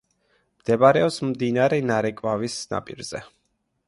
[0.61, 3.23] მდებარეობს მდინარე ნარეკვავის ნაპირზე.